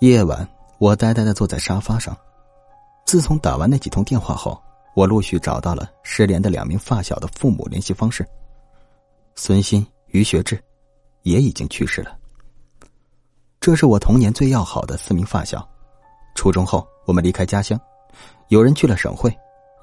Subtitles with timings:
[0.00, 0.46] 夜晚，
[0.76, 2.14] 我呆呆的坐在沙发上。
[3.06, 4.62] 自从打完那几通电话后，
[4.94, 8.26] 我陆续找到了失联的两名发小的父母联系方式。
[9.36, 10.62] 孙鑫、于学志，
[11.22, 12.14] 也已经去世了。
[13.58, 15.66] 这是我童年最要好的四名发小。
[16.34, 17.80] 初中后，我们离开家乡，
[18.48, 19.34] 有人去了省会，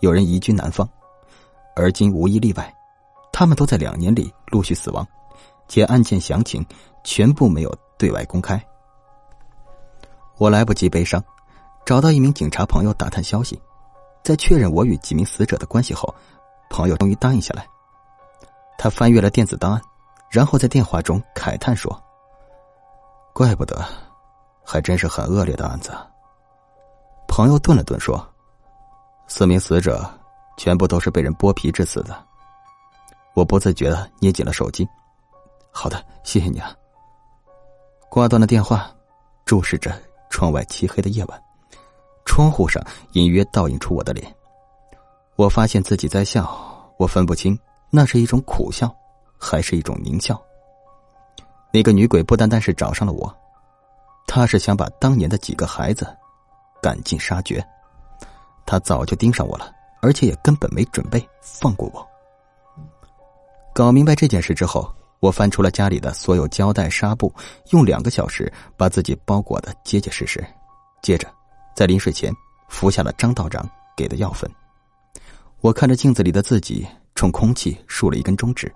[0.02, 0.88] 有人移居南方，
[1.76, 2.72] 而今无一例外，
[3.32, 5.08] 他们都在两年里陆续死亡，
[5.68, 6.64] 且案件详情
[7.04, 8.64] 全部没有对外公开。
[10.38, 11.24] 我来不及悲伤，
[11.86, 13.62] 找到一名警察朋友打探消息，
[14.24, 16.14] 在确认我与几名死者的关系后，
[16.70, 17.68] 朋友终于答应下来。
[18.78, 19.82] 他翻阅了电子档案，
[20.30, 22.02] 然后在电话中慨叹说
[23.34, 23.86] ：“怪不得，
[24.66, 25.92] 还真是很恶劣的案子。”
[27.28, 28.28] 朋友顿了顿说
[29.28, 30.10] ：“四名死者
[30.58, 32.16] 全部都是被人剥皮致死的。”
[33.36, 34.88] 我不自觉的捏紧了手机。
[35.72, 36.76] “好的，谢谢你啊。”
[38.10, 38.92] 挂断了电话，
[39.46, 39.92] 注视着。
[40.34, 41.44] 窗外漆黑的夜晚，
[42.26, 44.36] 窗户上隐约倒映出我的脸。
[45.36, 47.58] 我发现自己在笑，我分不清
[47.92, 48.92] 那是一种苦笑，
[49.38, 50.42] 还是一种狞笑。
[51.72, 53.32] 那个女鬼不单单是找上了我，
[54.26, 56.08] 她是想把当年的几个孩子
[56.82, 57.64] 赶尽杀绝。
[58.66, 62.04] 她早就盯上我了，而且也根本没准备放过我。
[63.72, 64.92] 搞明白这件事之后。
[65.24, 67.34] 我翻出了家里的所有胶带、纱布，
[67.72, 70.46] 用两个小时把自己包裹的结结实实。
[71.02, 71.34] 接着，
[71.74, 72.30] 在临睡前
[72.68, 74.52] 服下了张道长给的药粉。
[75.62, 76.86] 我看着镜子里的自己，
[77.16, 78.70] 冲空气竖了一根中指，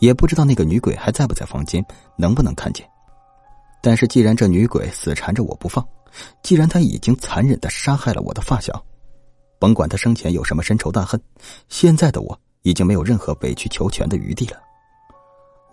[0.00, 1.80] 也不知道那个女鬼还在不在房间，
[2.16, 2.84] 能不能看见。
[3.80, 5.86] 但是，既然这女鬼死缠着我不放，
[6.42, 8.84] 既然她已经残忍的杀害了我的发小，
[9.60, 11.20] 甭管她生前有什么深仇大恨，
[11.68, 14.60] 现在的我已经没有任何委曲求全的余地了。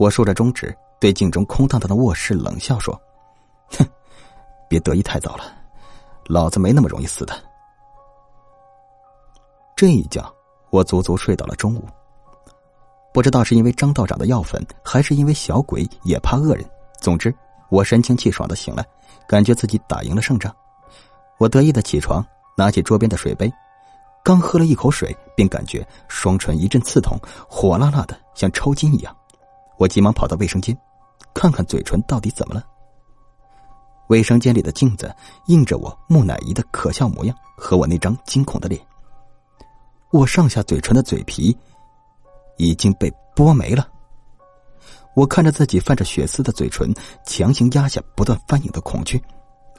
[0.04, 2.94] 我竖着中指，对镜中空荡荡的卧室冷笑说
[3.72, 3.88] ：“哼，
[4.68, 5.46] 别得意太早了，
[6.26, 7.34] 老子没那么容易死的。”
[9.78, 10.22] 这一觉，
[10.72, 11.88] 我足足睡到了中午。
[13.14, 16.70] 不知道是因为张道长的药粉，还是因为小鬼也怕恶人。
[17.00, 17.34] 总之，
[17.70, 18.86] 我神清气爽的醒来，
[19.26, 20.54] 感觉自己打赢了胜仗。
[21.38, 22.22] 我得意的起床，
[22.58, 23.50] 拿起桌边的水杯，
[24.22, 29.16] 刚喝了一口水，便感觉双唇一阵刺痛，火辣辣的，像抽筋一样。
[29.78, 30.78] 我急忙跑到卫生间，
[31.34, 32.64] 看看嘴唇到底怎么了。
[34.08, 35.14] 卫生间里的镜子
[35.48, 38.80] 映着我木乃伊的可笑模样和我那张惊恐的脸。
[40.12, 41.58] 我上下嘴唇的嘴皮
[42.58, 43.88] 已经被剥没了。
[45.16, 46.94] 我看着自己泛着血丝的嘴唇，
[47.26, 49.22] 强行压下不断翻涌的恐惧。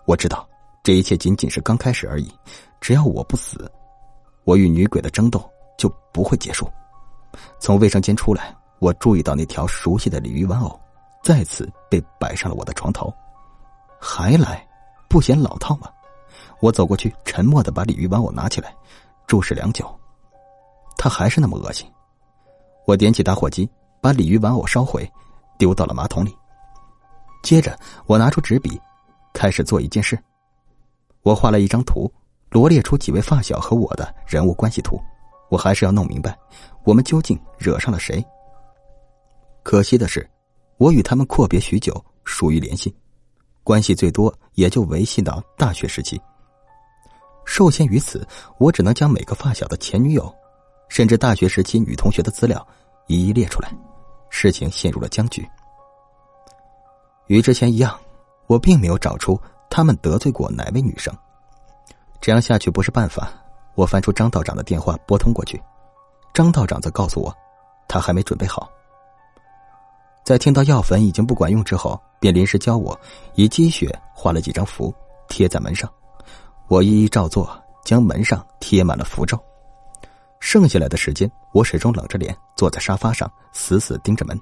[0.06, 0.49] 我知道
[0.82, 2.32] 这一切仅仅是刚开始而已。
[2.81, 3.71] 只要我不死，
[4.44, 6.69] 我与女鬼的争斗就不会结束。
[7.61, 8.56] 从卫生间出来。
[8.79, 10.79] 我注意到那条熟悉的鲤鱼玩偶，
[11.23, 13.12] 再次被摆上了我的床头，
[13.99, 14.67] 还来，
[15.09, 15.89] 不嫌老套吗？
[16.61, 18.75] 我走过去，沉默的把鲤鱼玩偶拿起来，
[19.27, 19.89] 注视良久，
[20.97, 21.91] 它还是那么恶心。
[22.87, 23.69] 我点起打火机，
[24.01, 25.11] 把鲤鱼玩偶烧毁，
[25.56, 26.37] 丢到了马桶里。
[27.43, 28.81] 接着，我拿出纸笔，
[29.33, 30.19] 开始做一件事。
[31.23, 32.11] 我画了一张图，
[32.51, 35.01] 罗列出几位发小和我的人物关系图。
[35.51, 36.37] 我还是要弄明白，
[36.85, 38.25] 我们究竟惹上了谁。
[39.65, 40.29] 可惜的是，
[40.77, 42.95] 我与他们阔别许久，疏于联系，
[43.65, 46.21] 关系最多也就维系到大学时期。
[47.47, 48.25] 受限于此，
[48.59, 50.33] 我只能将每个发小的前女友，
[50.91, 52.65] 甚至大学时期女同学的资料
[53.07, 53.75] 一一列出来，
[54.29, 55.49] 事情陷入了僵局。
[57.27, 57.99] 与之前一样，
[58.47, 61.13] 我并没有找出他们得罪过哪位女生，
[62.21, 63.33] 这样下去不是办法。
[63.75, 65.59] 我翻出张道长的电话拨通过去，
[66.35, 67.35] 张道长则告诉我，
[67.89, 68.71] 他还没准备好。
[70.25, 72.99] 在听到药粉已经不管用之后，便临时教我
[73.35, 74.93] 以积雪画了几张符
[75.29, 75.93] 贴在门上，
[76.67, 77.47] 我一一照做，
[77.85, 79.39] 将门上贴满了符咒。
[80.41, 84.39] 剩下来的时间，我始终冷着脸坐在沙发上，死死盯着门。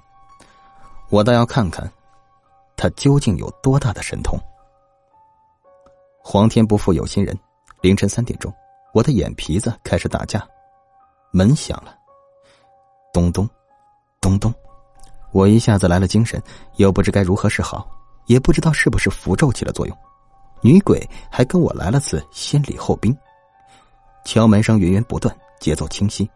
[1.10, 1.91] 我倒要看看，
[2.76, 4.38] 他究竟有多大的神通。
[6.23, 7.37] 皇天不负有心人，
[7.81, 8.55] 凌晨三点钟，
[8.94, 10.46] 我的眼皮子开始打架，
[11.32, 11.93] 门响了，
[13.12, 13.49] 咚咚，
[14.20, 14.55] 咚咚。
[15.32, 16.40] 我一下子来了精神，
[16.76, 17.88] 又不知该如何是好，
[18.26, 19.96] 也不知道是不是符咒起了作用。
[20.61, 23.17] 女鬼还跟我来了次先礼后兵，
[24.25, 26.31] 敲门声源源不断，节奏清晰。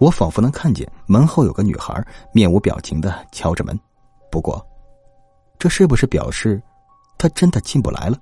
[0.00, 3.78] 我仿佛能看见门后有个女孩面无表情的敲着门。
[4.30, 4.66] 不过，
[5.58, 6.60] 这是不是表示
[7.16, 8.18] 她真的进不来了？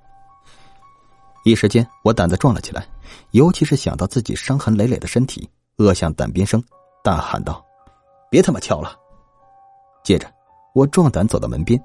[1.45, 2.85] 一时间，我胆子壮了起来，
[3.31, 6.63] 尤其是想到自己伤痕累累的身体，恶向胆边生，
[7.03, 7.65] 大喊道
[8.29, 8.95] ：“别他妈敲了！”
[10.03, 10.27] 接着，
[10.73, 11.81] 我壮胆走到门边，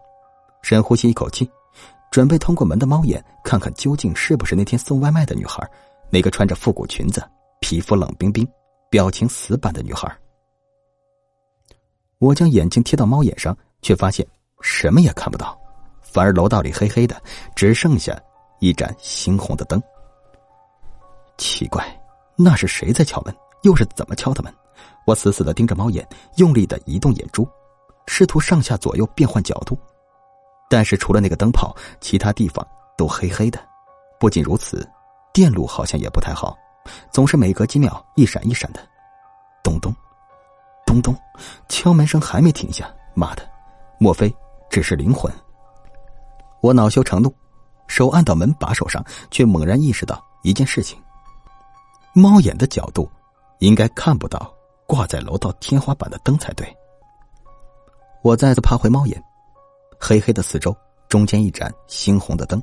[0.63, 1.49] 深呼吸一口气，
[2.11, 5.65] 准备通过门的猫眼看看究竟是不是那天送外卖的女孩，
[6.11, 7.23] 那个穿着复古裙子、
[7.61, 8.47] 皮肤冷冰冰、
[8.91, 10.13] 表情死板的女孩。
[12.19, 14.27] 我将眼睛贴到猫眼上，却发现
[14.61, 15.57] 什么也看不到，
[16.03, 17.23] 反而楼道里黑黑的，
[17.55, 18.21] 只剩下
[18.59, 19.81] 一盏猩红的灯。
[21.37, 21.87] 奇怪，
[22.35, 23.33] 那是谁在敲门？
[23.63, 24.53] 又是怎么敲的门？
[25.07, 26.07] 我死死的盯着猫眼，
[26.37, 27.49] 用力的移动眼珠，
[28.09, 29.79] 试图上下左右变换角度。
[30.69, 32.67] 但是除了那个灯泡，其他地方
[32.97, 33.61] 都黑黑的。
[34.19, 34.85] 不仅如此，
[35.33, 36.59] 电路好像也不太好，
[37.13, 38.81] 总是每隔几秒一闪一闪的。
[39.63, 39.95] 咚咚，
[40.85, 41.15] 咚咚，
[41.69, 42.93] 敲门声还没停下。
[43.15, 43.49] 妈的，
[43.99, 44.35] 莫非
[44.69, 45.33] 只是灵魂？
[46.61, 47.33] 我恼羞成怒，
[47.87, 51.01] 手按到门把手上，却猛然意识到一件事情：
[52.13, 53.11] 猫眼的角度
[53.61, 54.53] 应该看不到
[54.87, 56.77] 挂在楼道天花板的灯才对。
[58.23, 59.23] 我再次爬回猫眼。
[60.01, 60.77] 黑黑的四周，
[61.09, 62.63] 中间一盏猩红的灯。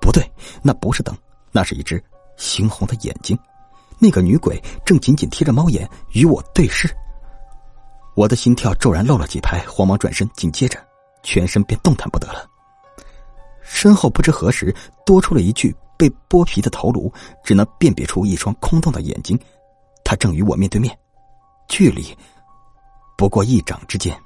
[0.00, 0.22] 不对，
[0.62, 1.16] 那不是灯，
[1.50, 2.02] 那是一只
[2.36, 3.38] 猩红的眼睛。
[3.98, 6.92] 那个女鬼正紧紧贴着猫眼与我对视。
[8.14, 10.78] 我的心跳骤然漏了几拍，慌忙转身，紧接着
[11.22, 12.44] 全身便动弹不得了。
[13.62, 14.74] 身后不知何时
[15.06, 17.10] 多出了一具被剥皮的头颅，
[17.44, 19.38] 只能辨别出一双空洞的眼睛。
[20.04, 20.94] 他正与我面对面，
[21.68, 22.14] 距离
[23.22, 24.20] 不过一掌之间。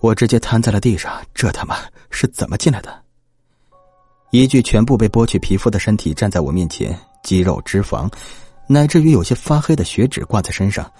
[0.00, 1.76] 我直接瘫在了地上，这他妈
[2.08, 3.04] 是怎么进来的？
[4.30, 8.10] 一具全部被剥去皮肤的身体站在我面前，肌肉、脂肪，
[8.66, 10.90] 乃至于有些发黑的血脂挂在身上，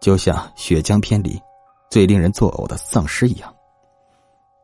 [0.00, 1.42] 就像《血浆篇》里
[1.90, 3.52] 最令人作呕的丧尸一样。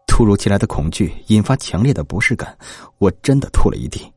[0.07, 2.57] 突如其来的恐惧引发强烈的不适感，
[2.99, 4.09] 我真的吐了一地。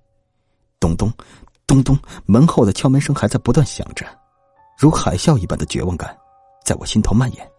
[0.80, 1.12] 咚咚，
[1.66, 1.98] 咚咚，
[2.28, 4.06] 门后的敲门声还在不断响着，
[4.78, 6.16] 如海啸一般的绝望感
[6.66, 7.52] 在我心头蔓延。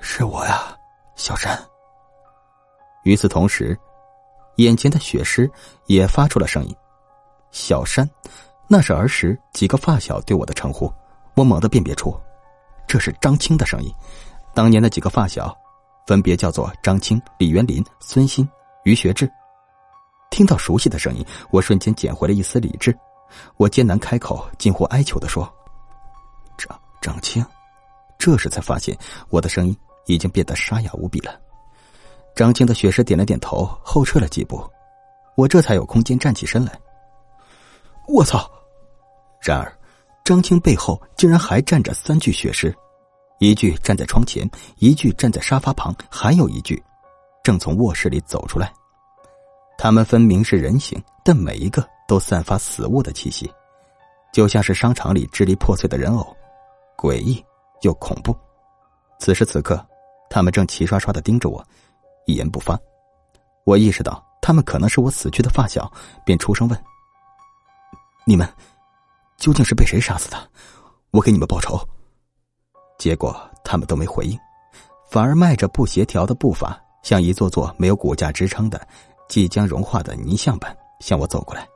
[0.00, 0.74] 是我呀，
[1.16, 1.60] 小山。
[3.02, 3.78] 与此同时，
[4.56, 5.50] 眼前的血尸
[5.86, 6.74] 也发出了声音
[7.50, 8.08] ：“小山。”
[8.72, 10.90] 那是儿时几个发小对我的称呼。
[11.34, 12.16] 我猛地辨别出，
[12.86, 13.92] 这是张青的声音。
[14.54, 15.52] 当年的几个发小，
[16.06, 18.48] 分别叫做张青、李元林、孙鑫、
[18.84, 19.28] 于学志。
[20.30, 22.96] 听到熟悉的声音，我瞬间捡回了一丝理智。
[23.56, 25.52] 我艰难开口，近乎哀求的说
[27.00, 27.44] ：“张青。”
[28.18, 28.96] 这时才发现，
[29.28, 29.76] 我的声音。
[30.06, 31.38] 已经变得沙哑无比了。
[32.34, 34.60] 张青的血尸点了点头，后撤了几步，
[35.36, 36.76] 我这才有空间站起身来。
[38.08, 38.50] 我操！
[39.40, 39.72] 然而，
[40.24, 42.74] 张青背后竟然还站着三具血尸，
[43.38, 46.82] 一具站在窗前，一具站在沙发旁，还有一具
[47.44, 48.72] 正从卧室里走出来。
[49.78, 53.48] 他们分明是人形，但每一个都散发死物的气息，
[54.32, 56.36] 就像是商场里支离破碎的人偶，
[57.00, 57.42] 诡异
[57.80, 58.36] 又恐怖。
[59.18, 59.82] 此时此刻。
[60.32, 61.60] 他们正齐刷刷的盯着我，
[62.24, 62.78] 一言不发。
[63.64, 65.90] 我意识到他们可能是我死去的发小，
[66.24, 66.84] 便出声问
[68.24, 68.48] ：“你们
[69.38, 70.38] 究竟是被谁杀死的？
[71.10, 71.76] 我给你们报仇。”
[72.96, 74.38] 结果他们都没回应，
[75.10, 78.80] 反而迈着不协调的步伐，像一座座没有骨架支撑的、
[79.28, 81.66] 即将融化的泥像般向我走过来。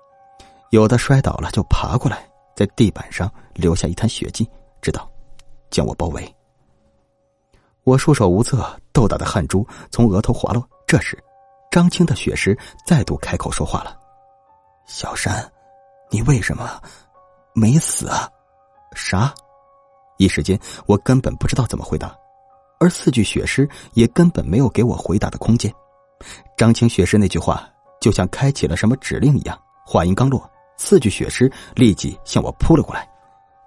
[0.70, 2.24] 有的摔倒了就爬过来，
[2.54, 4.48] 在地板上留下一滩血迹，
[4.80, 5.10] 直到
[5.74, 6.36] 将我包围。
[7.82, 10.64] 我束手无策，豆大的汗珠从额头滑落。
[10.86, 11.18] 这时，
[11.68, 12.56] 张青的血尸
[12.86, 13.98] 再度开口说话了
[14.86, 15.50] ：“小山，
[16.10, 16.80] 你为什么
[17.54, 18.30] 没死啊？”
[18.94, 19.34] 啥？
[20.16, 20.56] 一时间，
[20.86, 22.16] 我根本不知道怎么回答，
[22.78, 25.74] 而四具血尸也根本没有给我回答的空间。
[26.56, 27.68] 张青血尸那句话
[28.00, 33.08] 就像开启了什么指令一样，话音刚落，四具血尸立即向我扑了过来。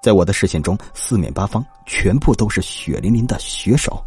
[0.01, 4.03] 在我的视线中，四面八方全部都是血淋淋的血手。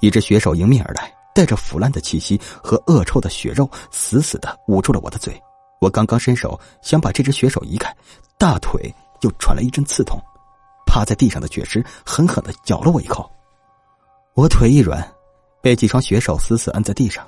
[0.00, 5.40] 一只血手迎面而来，带着腐烂的气息和恶臭的血肉，死死的捂住了我的嘴。
[5.80, 7.94] 我刚刚伸手想把这只血手移开，
[8.38, 8.92] 大腿
[9.22, 10.20] 又传来一阵刺痛，
[10.86, 13.30] 趴在地上的血尸狠狠的咬了我一口。
[14.34, 15.06] 我腿一软，
[15.62, 17.26] 被几双血手死死摁在地上。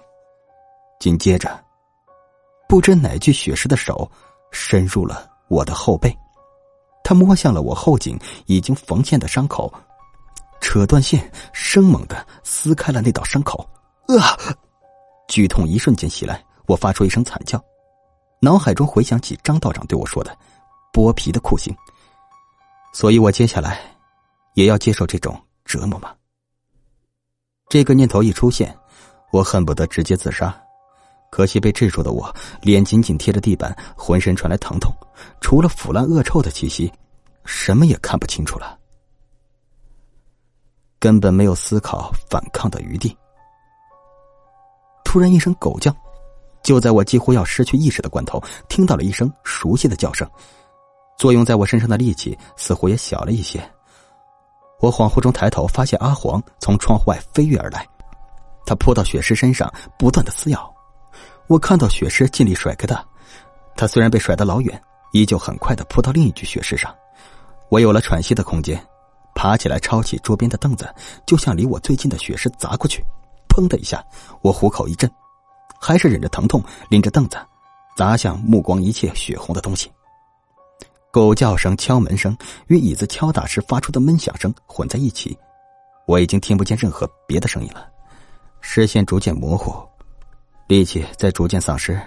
[0.98, 1.62] 紧接着，
[2.68, 4.10] 不知哪具血尸的手
[4.50, 6.14] 伸入了我的后背。
[7.06, 9.72] 他摸向了我后颈已经缝线的伤口，
[10.60, 13.64] 扯断线，生猛的撕开了那道伤口。
[14.08, 14.34] 啊！
[15.28, 17.64] 剧痛一瞬间袭来，我发出一声惨叫，
[18.40, 20.36] 脑海中回想起张道长对我说的
[20.92, 21.72] “剥皮的酷刑”，
[22.92, 23.78] 所以我接下来
[24.54, 26.12] 也要接受这种折磨吗？
[27.68, 28.76] 这个念头一出现，
[29.30, 30.52] 我恨不得直接自杀。
[31.30, 34.92] 可惜被制住的我，脸紧紧贴着地板，浑身传来疼痛，
[35.40, 36.90] 除了腐烂恶臭的气息，
[37.44, 38.78] 什么也看不清楚了，
[40.98, 43.16] 根本没有思考反抗的余地。
[45.04, 45.94] 突然一声狗叫，
[46.62, 50.28] 就在我几乎要失去意识的关头，听到了一声熟悉的叫声。
[51.18, 53.62] 作用在我身上的力气似乎也小了一些。
[54.80, 57.86] 我恍惚中抬头，发现阿黄从窗户外飞跃而来，
[58.66, 60.75] 他扑到雪狮身上，不断的撕咬。
[61.48, 63.04] 我看到雪狮尽力甩开他，
[63.76, 66.94] 他虽然被甩得老远，依旧很快的扑到另一具雪狮上。
[67.68, 68.84] 我有了喘息的空间，
[69.34, 70.92] 爬起来抄起桌边的凳子，
[71.24, 73.04] 就向离我最近的雪狮砸过去。
[73.48, 74.04] 砰的一下，
[74.42, 75.10] 我虎口一震，
[75.80, 77.38] 还是忍着疼痛拎着凳子
[77.96, 79.90] 砸向目光一切血红的东西。
[81.10, 82.36] 狗叫声、敲门声
[82.66, 85.38] 与椅子敲打时发出的闷响声混在一起，
[86.06, 87.88] 我已经听不见任何别的声音了。
[88.60, 89.72] 视线逐渐模糊，
[90.66, 92.00] 力气在逐渐丧失。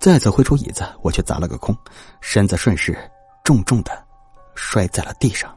[0.00, 1.76] 再次挥出椅子，我却砸了个空，
[2.20, 2.98] 身子顺势
[3.42, 4.04] 重重的
[4.54, 5.56] 摔在了地上。